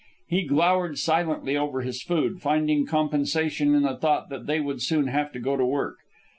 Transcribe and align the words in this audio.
He 0.27 0.41
glowered 0.47 0.97
silently 0.97 1.55
over 1.55 1.81
his 1.81 2.01
food, 2.01 2.41
finding 2.41 2.87
compensation 2.87 3.75
in 3.75 3.83
the 3.83 3.95
thought 3.95 4.29
that 4.29 4.47
they 4.47 4.59
would 4.59 4.81
soon 4.81 5.05
have 5.09 5.31
to 5.33 5.39
go 5.39 5.55
to 5.55 5.63
work. 5.63 5.97